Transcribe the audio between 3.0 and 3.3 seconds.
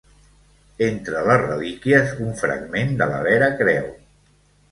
de la